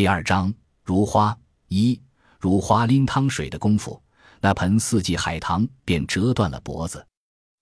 [0.00, 0.50] 第二章，
[0.82, 1.36] 如花。
[1.68, 2.00] 一，
[2.38, 4.02] 如花拎汤水的功夫，
[4.40, 7.06] 那盆四季海棠便折断了脖子，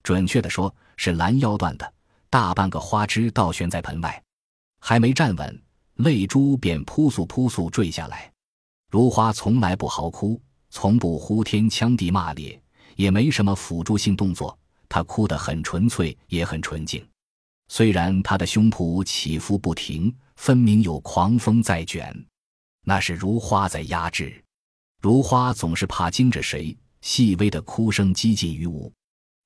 [0.04, 1.92] 准确的说是拦腰断的，
[2.30, 4.22] 大半个花枝倒悬在盆外，
[4.78, 5.62] 还没站稳，
[5.94, 8.32] 泪珠便扑簌扑簌坠下来。
[8.88, 12.62] 如花从来不嚎哭，从不呼天抢地骂咧，
[12.94, 14.56] 也没什么辅助性动作，
[14.88, 17.04] 她哭得很纯粹，也很纯净。
[17.66, 22.16] 虽然她的胸脯起伏不停，分明有狂风在卷，
[22.88, 24.42] 那是如花在压制。
[25.02, 28.90] 如花总是怕惊着谁，细微的哭声几近于无。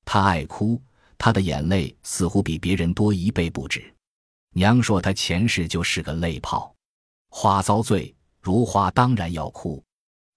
[0.05, 0.81] 她爱哭，
[1.17, 3.93] 她的眼泪似乎比别人多一倍不止。
[4.51, 6.73] 娘说她前世就是个泪泡。
[7.31, 9.83] 花遭罪，如花当然要哭。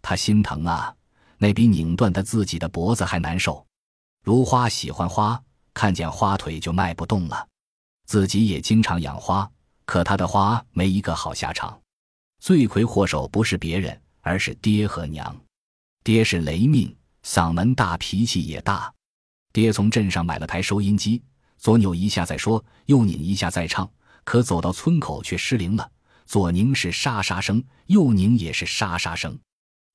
[0.02, 0.93] 她心疼啊，
[1.38, 3.65] 那比拧断她自己的脖子还难受。
[4.24, 5.41] 如花喜欢花，
[5.73, 7.46] 看见花腿就迈不动了。
[8.07, 9.48] 自己也经常养花，
[9.84, 11.80] 可她的花没一个好下场。
[12.38, 15.34] 罪魁祸首不是别人，而是爹和娘。
[16.04, 18.93] 爹是雷命，嗓门大，脾气也大。
[19.52, 21.23] 爹从镇上买了台收音机，
[21.59, 23.90] 左扭一下再说，右拧一下再唱，
[24.24, 25.90] 可走到村口却失灵了。
[26.26, 29.38] 左拧是沙沙声，右拧也是沙沙声。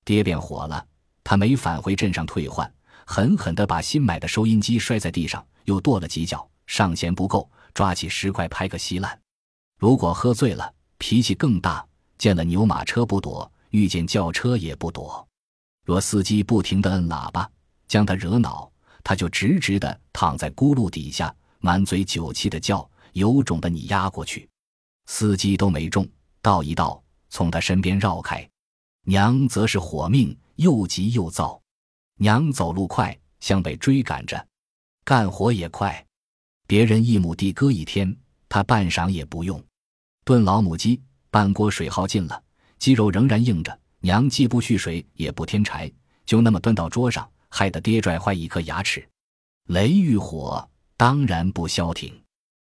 [0.04, 0.86] 爹便火了，
[1.24, 2.72] 他没返回镇上退换，
[3.06, 7.50] 狠狠地把新买的收音机摔在地上，又跺了几脚，上弦不够。
[7.74, 9.18] 抓起石块拍个稀烂。
[9.80, 11.88] 如果喝醉了，脾气更大，
[12.22, 15.28] 见了牛马车不躲，遇见轿车也不躲。
[15.84, 17.50] 若司机不停地摁喇叭，
[17.88, 18.72] 将他惹恼，
[19.04, 24.48] 他就直直地躺在轱辘底下，满嘴酒气的叫，有种的你压过去。
[25.08, 26.08] 司机都没中，
[26.44, 28.48] 倒一倒，从他身边绕开。
[29.06, 31.60] 娘则是火命，又急又躁。
[32.20, 34.38] 娘走路快，像被追赶着；
[35.04, 36.06] 干活也快。
[36.68, 38.16] 别人一亩地割一天，
[38.48, 39.60] 他半晌也不用。
[40.24, 41.02] 炖老母鸡，
[41.32, 42.44] 半锅水耗尽了，
[42.78, 43.80] 鸡肉仍然硬着。
[44.02, 45.92] 娘既不蓄水，也不添柴，
[46.26, 49.08] 就那么端到桌上，害得爹拽坏一颗牙齿。
[49.68, 52.14] 雷遇火，当然不消停。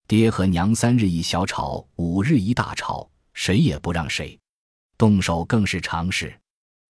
[0.09, 4.39] 爹和娘三日一小吵，五日一大吵，谁也不让谁。
[4.97, 6.35] 动手更是常事。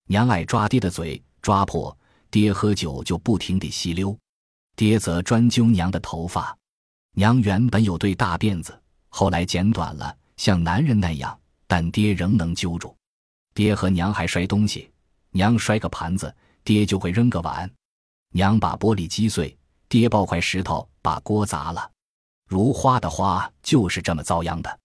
[0.06, 1.96] 娘爱抓爹的嘴，抓破，
[2.30, 4.16] 爹喝酒就不停地吸溜，
[4.76, 6.56] 爹则专揪娘的头发。
[7.14, 12.96] 娘原本有对大辫子，后来剪短了，像男人那样，但爹仍能揪住。
[13.54, 14.90] 爹和娘还摔东西，
[15.30, 17.68] 娘摔个盘子，爹就会扔个碗；
[18.32, 19.56] 娘把玻璃击碎，
[19.88, 21.90] 爹抱块石头把锅砸了。
[22.48, 24.78] 如花的花就是这么遭殃的。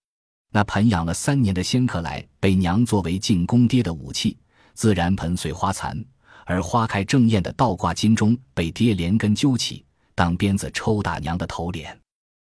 [0.54, 4.38] 那盆养了三年的仙客来，被娘作为进攻爹的武器，
[4.74, 5.96] 自然盆碎花残；
[6.46, 11.98] 而花开正艳的倒挂金钟被爹连根揪起，当鞭子抽打娘的头脸。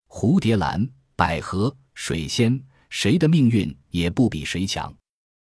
[0.08, 2.60] 蝴蝶兰、百合、水仙，
[2.92, 4.94] 谁的命运也不比谁强，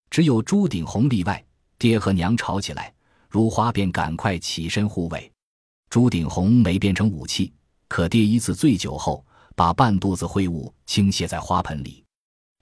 [0.08, 1.44] 只有朱顶红例外。
[1.76, 2.92] 爹和娘吵起来，
[3.28, 5.30] 如花便赶快起身护卫。
[5.90, 7.52] 朱顶红没变成武器，
[7.86, 9.22] 可爹一次醉酒后，
[9.54, 12.02] 把半肚子秽物倾泻在花盆里，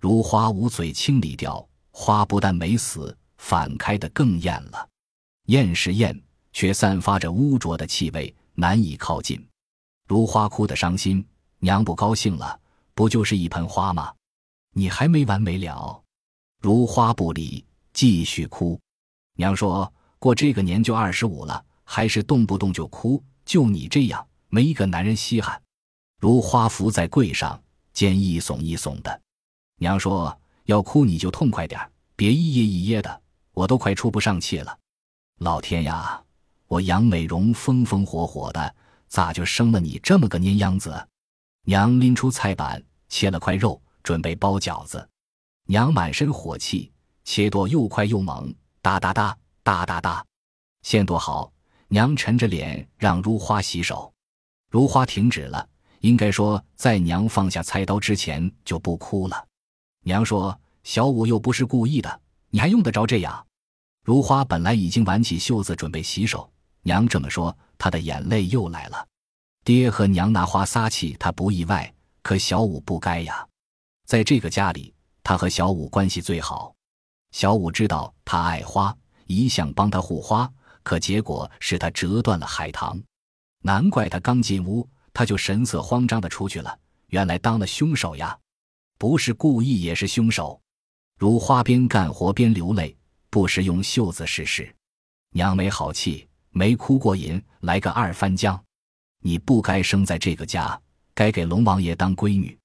[0.01, 4.89] 如花捂嘴清理掉，花不但没死，反开得更艳了。
[5.47, 6.21] 艳是艳，
[6.53, 9.47] 却散发着污浊的气味，难以靠近。
[10.09, 11.25] 如花哭得伤心。
[11.61, 12.59] 娘不高兴了，
[12.93, 14.13] 不就是一盆花吗？
[14.73, 16.03] 你还没完没了。
[16.61, 18.81] 如花不理，继续哭。
[19.37, 23.23] 娘说过这个年就二十五了，还是动不动就哭。
[23.45, 25.61] 就你这样，没一个男人稀罕。
[26.19, 27.61] 如花伏在柜上，
[27.93, 29.21] 肩一耸一耸的。
[29.79, 31.81] 娘说要哭你就痛快点
[32.15, 33.23] 别一噎一噎的，
[33.53, 34.79] 我都快出不上气了。
[35.41, 36.23] 老天呀，
[36.69, 38.75] 我杨美容风风火火的，
[39.09, 41.09] 咋就生了你这么个蔫秧子？
[41.65, 45.09] 娘拎出菜板，切了块肉，准备包饺子。
[45.67, 46.91] 娘满身火气，
[47.25, 50.25] 切剁又快又猛，哒哒哒，哒哒哒，
[50.83, 51.53] 线剁好。
[51.89, 54.11] 娘沉着脸让如花洗手，
[54.71, 55.69] 如花停止了。
[56.01, 59.47] 应该说，在娘放下菜刀之前就不哭了。
[60.05, 63.47] 娘说：“小五又不是故意的，你还用得着这样？”
[64.03, 66.51] 如花本来已经挽起袖子准备洗手，
[66.81, 69.07] 娘这么说，她的眼泪又来了。
[69.63, 71.95] 爹和娘拿花撒气，他不意外。
[72.23, 73.47] 可小五不该呀，
[74.13, 74.93] 在这个家里，
[75.25, 76.75] 他和小五关系最好。
[77.31, 78.95] 小五知道他爱花，
[79.27, 80.47] 一向帮他护花，
[80.83, 83.03] 可结果是他折断了海棠。
[83.63, 86.79] 难怪他刚进屋，他就神色慌张的出去了。
[87.07, 88.39] 原来当了凶手呀，
[88.99, 90.61] 不是故意也是凶手。
[91.19, 92.95] 如花边干活边流泪，
[93.31, 94.77] 不时用袖子试试。
[95.31, 98.61] 娘没好气，没哭过瘾，来个二番浆。
[99.23, 100.79] 你不该生在这个家，
[101.15, 102.59] 该给龙王爷当闺女。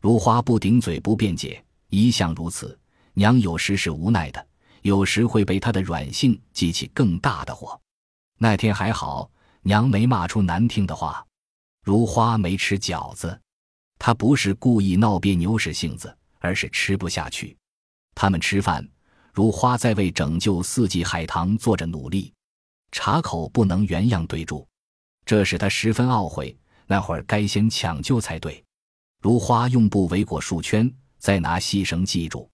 [0.00, 2.78] 如花不顶嘴不辩解，一向如此。
[3.14, 4.46] 娘有时是无奈的，
[4.82, 7.80] 有时会被他的软性激起更大的火。
[8.38, 9.30] 那天还好，
[9.62, 11.26] 娘没骂出难听的话。
[11.82, 13.40] 如花没吃饺子，
[13.98, 17.56] 她不是故意闹别扭使性子，而是吃不下去。
[18.14, 18.86] 他们吃饭，
[19.32, 22.34] 如花在为拯救四季海棠做着努力，
[22.92, 24.68] 茶口不能原样对住，
[25.24, 26.54] 这使他十分懊悔。
[26.86, 28.62] 那会儿该先抢救才对。
[29.26, 30.88] 如花用布围裹数圈，
[31.18, 32.48] 再拿细绳系住。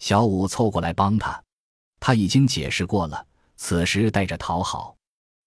[0.00, 1.40] 小五凑过来帮他，
[2.00, 3.24] 他已经解释过了，
[3.56, 4.96] 此时带着讨好。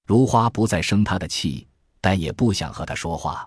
[0.08, 1.68] 如花不再生他的气。
[2.00, 3.46] 但也不想和他说话。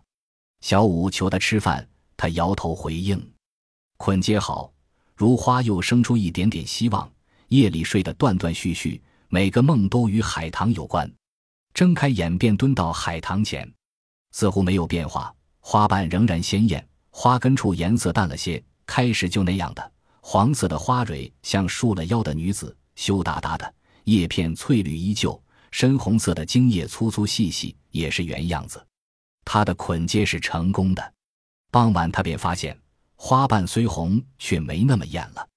[0.61, 3.19] 小五求他吃饭，他摇头回应。
[3.97, 4.71] 捆结好，
[5.17, 7.11] 如花又生出一点点希望。
[7.49, 11.11] 夜里睡得断断续续，每个梦都与海棠有关。
[11.73, 13.67] 睁开眼便蹲到海棠前，
[14.33, 16.87] 似乎没有变化，花瓣仍然鲜艳，
[17.17, 23.73] 花根处颜色淡了些，开始就那样的黄色的花蕊，像束了腰的女子，羞答答的
[24.03, 25.41] 叶片翠绿依旧。
[25.71, 28.85] 深红色的茎叶粗粗细细，也是原样子。
[29.45, 31.15] 它的捆结是成功的。
[31.71, 32.77] 傍晚，他便发现
[33.15, 35.49] 花瓣虽红，却没那么艳了。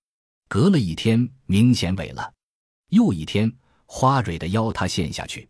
[0.48, 2.32] 隔了一天，明显萎了。
[2.90, 3.52] 又一天，
[3.88, 5.50] 花蕊的腰它陷下去。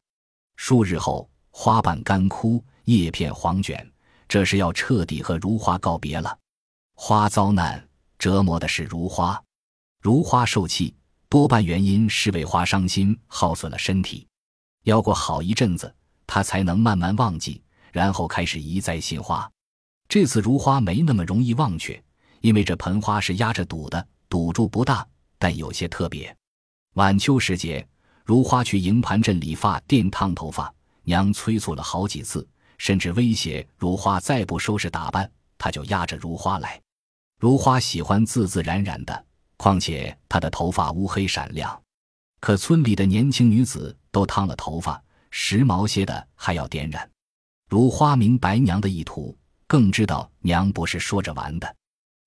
[0.56, 3.92] 数日后，花瓣干枯，叶片黄卷，
[4.27, 6.38] 这是要彻底和如花告别了。
[6.95, 7.88] 花遭难，
[8.18, 9.41] 折磨的是如花。
[10.01, 10.95] 如花受气，
[11.29, 14.27] 多半原因是为花伤心，耗损了身体。
[14.83, 15.94] 要过好一阵子，
[16.25, 19.50] 他才能慢慢忘记，然后开始一再心花。
[20.09, 22.01] 这次如花没那么容易忘却，
[22.41, 25.06] 因为这盆花是压着堵的，堵住不大，
[25.38, 26.35] 但有些特别。
[26.94, 27.85] 晚秋时节，
[28.24, 32.47] 如花去营盘镇理发店烫头发，娘催促了好几次，
[32.77, 36.81] 甚至威胁如花再不收拾打扮，他就压着如花来。
[37.39, 39.25] 如花喜欢自自然然的，
[39.57, 41.79] 况且她的头发乌黑闪亮。
[42.39, 45.01] 可村里的年轻女子都烫了头发，
[45.31, 47.09] 时髦些的还要点染。
[47.69, 49.35] 如花明白娘的意图，
[49.68, 51.75] 更知道娘不是说着玩的。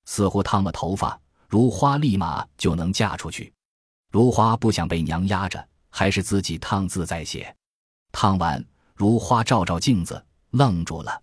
[0.07, 1.19] 似乎烫了头发，
[1.49, 3.53] 如花立马就能嫁出去。
[4.13, 7.55] 如花不想被娘压着，还是自己烫自在些。
[8.13, 8.65] 烫完，
[8.95, 11.23] 如花照照镜子，愣住了。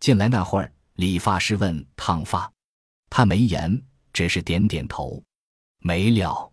[0.00, 2.50] 进来那会儿，理发师问烫发，
[3.08, 3.82] 他没言，
[4.12, 5.22] 只是点点头。
[5.78, 6.50] 没料。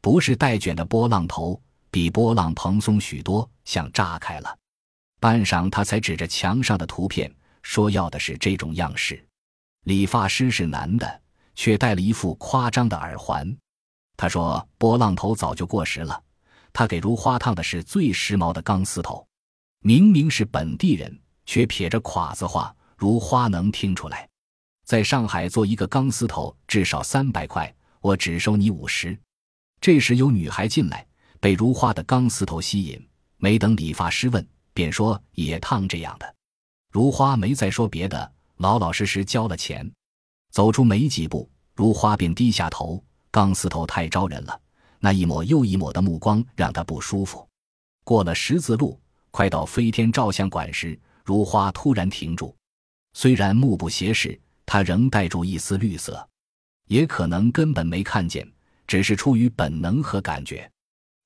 [0.00, 4.58] 不是带卷的波浪头，比波浪蓬松许多，像炸开了。
[5.20, 7.32] 半晌，他才指着墙上的图片
[7.62, 9.24] 说：“要的是这种样式。”
[9.86, 11.22] 理发师是男的，
[11.54, 13.56] 却戴了一副夸张的耳环。
[14.16, 16.20] 他说：“波浪头早就过时了，
[16.72, 19.24] 他给如花烫的是最时髦的钢丝头。
[19.84, 21.16] 明明是本地人，
[21.46, 24.28] 却撇着垮子话，如花能听出来。
[24.84, 29.18] 在上海做一个钢丝头至少三百块，我只收你五十。”
[29.80, 31.06] 这时有女孩进来，
[31.40, 33.08] 被如花的钢丝头吸引，
[33.38, 36.34] 没等理发师问，便说也烫这样的。
[36.90, 39.90] 如花没再说别的，老老实实交了钱，
[40.50, 43.02] 走出没几步，如花便低下头。
[43.30, 44.60] 钢丝头太招人了，
[45.00, 47.48] 那一抹又一抹的目光让他不舒服。
[48.04, 49.00] 过了十字路，
[49.30, 52.54] 快到飞天照相馆时，如花突然停住，
[53.14, 56.28] 虽然目不斜视，他仍带住一丝绿色，
[56.88, 58.50] 也可能根本没看见。
[58.84, 60.70] 只是出于本能和感觉，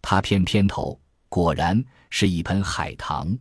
[0.00, 3.36] 他偏偏头，果然是一盆海棠，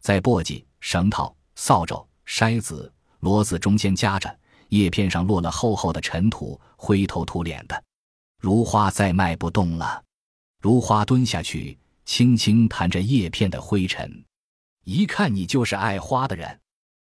[0.00, 4.38] 在簸箕、绳套、扫帚、筛子、骡子中间夹着，
[4.70, 7.84] 叶片上落了厚厚的尘土，灰头土脸的。
[8.40, 10.02] 如花再迈不动了，
[10.60, 14.24] 如花蹲下去，轻轻弹着叶片的灰尘。
[14.90, 16.58] 一看你就是爱花的人。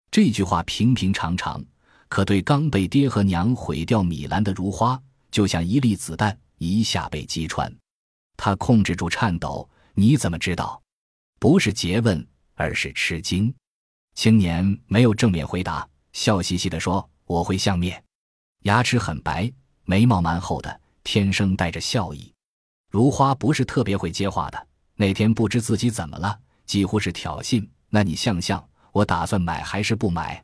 [0.09, 1.61] 这句话平平常常，
[2.09, 6.39] 可对刚被爹和娘毁掉米兰的如花，就像一粒子弹。
[6.59, 7.77] 一下被击穿，
[8.37, 9.69] 他控制住颤抖。
[9.95, 10.81] 你怎么知道？
[11.41, 12.25] 不是诘问，
[12.55, 13.53] 而是吃惊。
[14.15, 18.01] 青年没有正面回答，笑嘻嘻地说：“我会相面。”
[18.63, 22.33] 牙齿很白，眉毛蛮厚的，天生带着笑意。
[22.89, 26.39] 如花不是特别会接话的，那天不知自己怎么了，
[26.73, 27.69] 几乎是挑衅。
[27.91, 30.43] 那你像像，我打算买还是不买？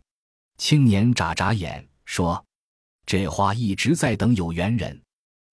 [0.59, 2.45] 青年眨眨眼说
[3.07, 5.01] ：“这花一直在等有缘人。”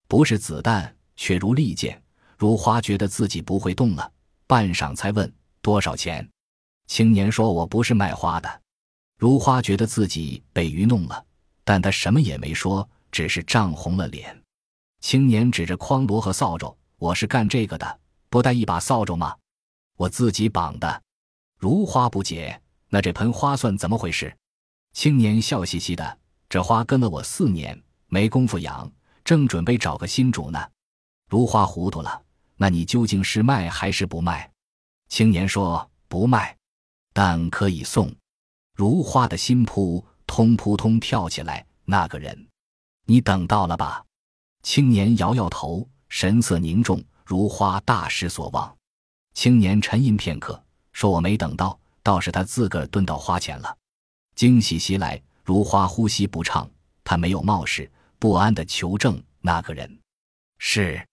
[0.10, 2.04] 不是子弹，却如利剑。
[2.38, 4.12] 如花觉得自己不会动了，
[4.48, 6.30] 半晌才问多少钱。
[6.88, 8.62] 青年说：“我不是卖花的。”
[9.18, 11.26] 如花觉得自己被愚弄了，
[11.64, 14.38] 但他什么也没说，只是涨红了脸。
[15.00, 19.34] 青年指着筐箩和扫帚：“我是干这个的，不带一把扫帚吗？
[19.96, 21.02] 我自己绑的。”
[21.58, 24.36] 如花不解：“那这盆花算怎么回事？”
[24.94, 28.92] 青年笑嘻嘻的：“这花跟了我四年，没工夫养。”
[29.26, 30.70] 正准备找个新主呢。
[31.28, 32.22] 如花糊涂了，
[32.58, 34.52] 那你究竟是卖还是不卖？
[35.10, 36.56] 青年说不卖，
[37.12, 38.14] 但可以送。
[38.76, 41.66] 如花的心扑通扑通跳起来。
[41.86, 42.48] 那个人，
[43.06, 44.06] 你等到了吧？
[44.62, 47.04] 青年摇摇头，神色凝重。
[47.26, 48.78] 如花大失所望。
[49.36, 50.64] 青年沉吟片刻，
[50.94, 53.78] 说：“我没等到，倒是他自个儿蹲到花前了。”
[54.34, 56.68] 惊喜袭来，如花呼吸不畅，
[57.04, 60.00] 他没有冒失，不安的求证那个人
[60.58, 61.06] 是。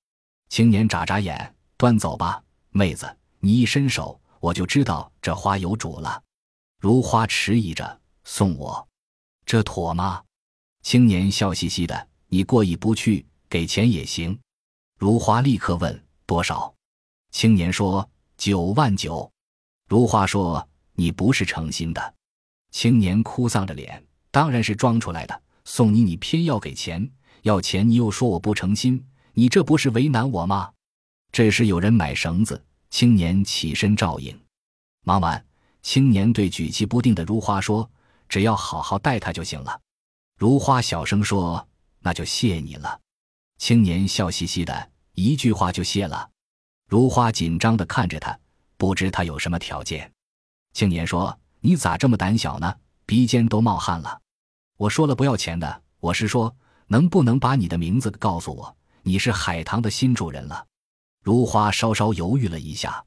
[0.49, 6.23] 青年眨眨眼，端走吧，妹子，你一伸手，我就知道这花有主了。
[6.79, 8.87] 如花迟疑着，送我，
[9.45, 10.23] 这妥吗？
[10.83, 14.39] 青年笑嘻嘻的，你过意不去，给钱也行。
[14.99, 16.75] 如花立刻问多少，
[17.33, 19.29] 青年说九万九。
[19.89, 22.15] 如花说你不是诚心的。
[22.71, 25.43] 青年哭丧着脸，当然是装出来的。
[25.65, 27.11] 送你，你偏要给钱，
[27.43, 30.73] 要钱你又说我不诚心，你这不是为难我吗？
[31.31, 34.39] 这时有人买绳子，青年起身照应。
[35.05, 35.45] 忙完，
[35.81, 37.91] 青年对举棋不定的如花说
[38.29, 39.81] ：“只要好好待他就行了。”
[40.37, 41.67] 如花小声说
[42.01, 43.01] ：“那就谢你了。”
[43.59, 46.32] 青年笑嘻嘻的一句话就谢了。
[46.93, 48.39] 如花紧张的看着他，
[48.77, 50.13] 不知他有什么条件。
[50.75, 52.71] 青年说：“你咋这么胆小呢？
[53.07, 54.21] 鼻尖都冒汗了。
[54.77, 56.55] 我说了不要钱的，我是说
[56.89, 58.77] 能不能把你的名字告诉我？
[59.01, 60.67] 你是海棠的新主人了。”
[61.25, 63.03] 如花稍稍犹豫了一下，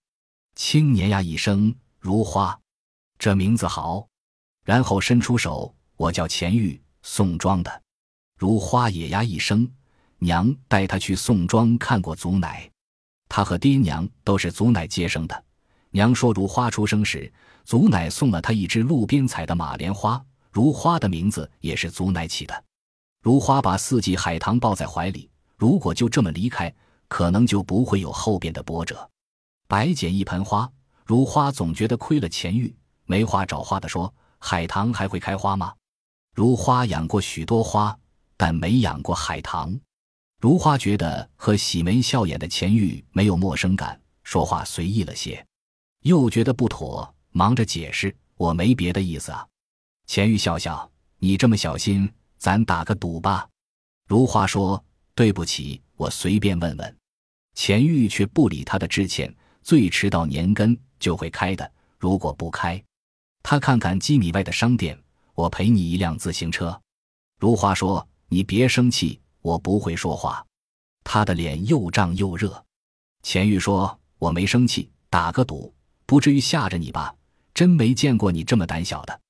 [0.55, 2.59] 青年呀一声：“如花，
[3.19, 4.07] 这名字好。”
[4.65, 7.83] 然后伸出手：“我叫钱玉。”宋庄的，
[8.35, 9.71] 如花也呀一声，
[10.17, 12.67] 娘带他去宋庄看过祖奶，
[13.27, 15.43] 他和爹娘都是祖奶接生的。
[15.91, 17.31] 娘说如花出生时，
[17.63, 22.63] 祖奶送了他一只路边采的马莲花，如花的名字也是祖奶起的。
[23.21, 26.73] 如花把四季海棠抱在怀里，如果就这么离开，
[27.07, 29.09] 可能就不会有后边的波折。
[29.67, 30.69] 白捡一盆花，
[31.05, 35.73] 如花总觉得亏了钱玉，没话找话的说：“海棠还会开花吗？”
[36.35, 37.97] 如花养过许多花，
[38.37, 39.73] 但没养过海棠。
[40.39, 45.43] 如花觉得和喜眉笑眼的钱玉没有陌生感，说话随意了些，
[46.01, 49.47] 又觉得不妥，忙着解释：“我没别的意思啊。”
[50.05, 50.89] 钱玉笑笑
[51.19, 53.47] ：“你这么小心，咱打个赌吧。”
[54.07, 54.83] 如花说
[55.15, 56.97] ：“对不起，我随便问问。”
[57.55, 62.83] 钱玉却不理他的致歉：“最迟到年根就会开的，如果不开，
[63.41, 64.97] 他看看几米外的商店。”
[65.35, 66.81] 我赔你一辆自行车，
[67.41, 70.43] 如花说：“你别生气，我不会说话。”
[71.05, 72.65] 他的脸又胀又热。
[73.21, 75.71] 钱玉说：“我没生气，打个赌，
[76.07, 77.15] 不至于吓着你吧？
[77.53, 79.21] 真没见过你这么胆小的。”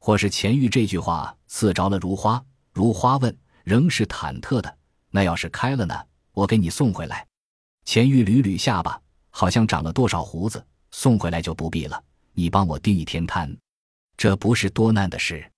[0.00, 2.42] 或是钱玉这句话刺着了如花。
[2.72, 4.78] 如花问，仍是忐忑的
[5.10, 5.94] ：“那要是开了呢？
[6.32, 7.26] 我给你送回来。”
[7.84, 8.98] 钱玉捋捋下巴，
[9.28, 10.64] 好像长了多少胡子。
[10.90, 13.54] 送回来就不必了，你帮我盯一天摊。
[14.16, 15.52] 这不是多难的事，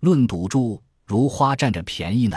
[0.00, 2.36] 论赌注，如花占着便宜呢。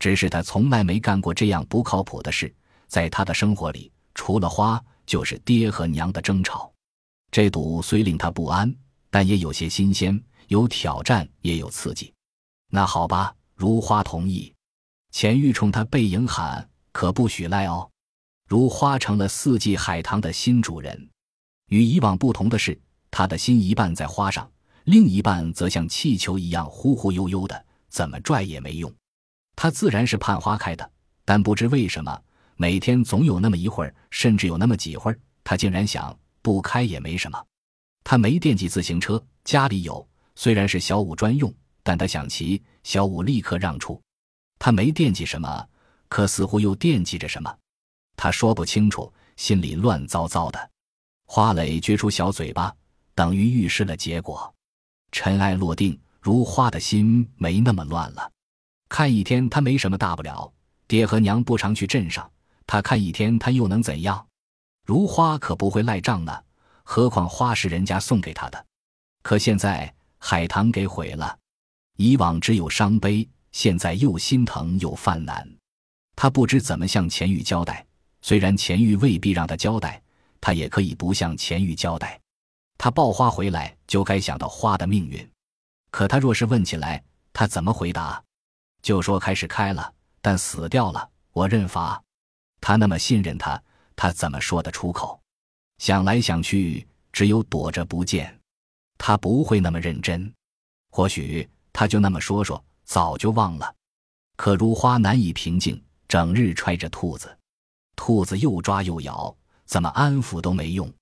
[0.00, 2.52] 只是他从来没干过这样不靠谱的事，
[2.88, 6.72] 在他的生活里，除了花就是爹和娘的争吵。
[7.30, 8.74] 这赌虽令他不安，
[9.10, 12.12] 但也有些新鲜，有挑战，也有刺激。
[12.70, 14.52] 那好吧，如花同意。
[15.12, 17.88] 钱玉冲他背影喊：“可不许赖哦！”
[18.48, 21.08] 如花成了四季海棠的新主人。
[21.66, 22.80] 与以往不同的是，
[23.10, 24.50] 他的心一半在花上。
[24.84, 28.92] 另一半则像气球一样忽忽悠悠的，怎么拽也没用。
[29.62, 30.90] 他自然是盼花开的，
[31.22, 32.18] 但不知为什么，
[32.56, 37.38] 每天总有那么一会儿，甚至有那么几会儿，他竟然想不开也没什么。
[38.02, 41.52] 他没惦记自行车，家里有，虽然是小五专用，
[41.82, 44.00] 但他想骑，小五立刻让出。
[44.58, 45.68] 他没惦记什么，
[46.08, 47.54] 可似乎又惦记着什么，
[48.16, 50.70] 他说不清楚，心里乱糟糟的。
[51.26, 52.74] 花蕾撅出小嘴巴，
[53.14, 54.54] 等于预示了结果。
[55.12, 58.32] 尘埃落定，如花的心没那么乱了。
[58.90, 60.52] 看一天，他没什么大不了。
[60.88, 62.28] 爹和娘不常去镇上，
[62.66, 64.26] 他看一天，他又能怎样？
[64.84, 66.44] 如花可不会赖账呢。
[66.82, 68.66] 何况花是人家送给他的。
[69.22, 71.38] 可现在海棠给毁了，
[71.96, 75.48] 以往只有伤悲，现在又心疼又犯难。
[76.16, 77.86] 他不知怎么向钱玉交代。
[78.22, 80.02] 虽然钱玉未必让他交代，
[80.40, 82.20] 他也可以不向钱玉交代。
[82.76, 85.30] 他抱花回来，就该想到花的命运。
[85.92, 88.20] 可他若是问起来，他怎么回答？
[88.82, 92.02] 就说开始开了，但死掉了，我认罚。
[92.60, 93.62] 他那么信任他，
[93.96, 95.20] 他怎么说得出口？
[95.78, 98.38] 想来想去，只有躲着不见。
[98.98, 100.32] 他不会那么认真。
[100.90, 103.74] 或许他就那么说说，早就忘了。
[104.36, 107.38] 可如花难以平静，整日揣着兔子，
[107.96, 109.34] 兔子又抓又咬，
[109.64, 110.92] 怎么安抚都没用。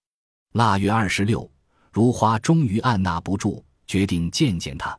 [0.52, 1.50] 腊月二十六，
[1.92, 4.98] 如花终于按捺不住，决定见见他。